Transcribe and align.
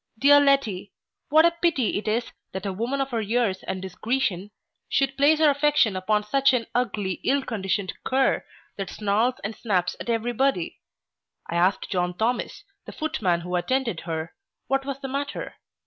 Dear 0.17 0.39
Letty! 0.39 0.93
what 1.29 1.45
a 1.45 1.51
pity 1.51 1.99
it 1.99 2.07
is, 2.07 2.31
that 2.53 2.65
a 2.65 2.73
woman 2.73 2.99
of 3.01 3.11
her 3.11 3.21
years 3.21 3.61
and 3.61 3.83
discretion, 3.83 4.49
should 4.89 5.15
place 5.15 5.37
her 5.37 5.51
affection 5.51 5.95
upon 5.95 6.23
such 6.23 6.53
an 6.53 6.65
ugly, 6.73 7.21
ill 7.23 7.43
conditioned 7.43 7.93
cur, 8.03 8.43
that 8.77 8.89
snarls 8.89 9.35
and 9.43 9.55
snaps 9.55 9.95
at 9.99 10.09
every 10.09 10.33
body. 10.33 10.79
I 11.47 11.55
asked 11.55 11.91
John 11.91 12.15
Thomas, 12.17 12.63
the 12.85 12.91
footman 12.91 13.41
who 13.41 13.55
attended 13.55 13.99
her, 13.99 14.33
what 14.65 14.85
was 14.87 14.99
the 15.01 15.07
matter? 15.07 15.57